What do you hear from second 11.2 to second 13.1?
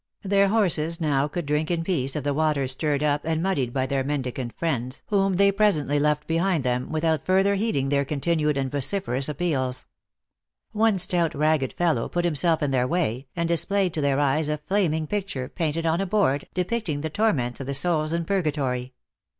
ragged fellow put himself in their